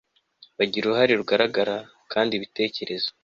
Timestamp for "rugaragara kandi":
1.19-2.31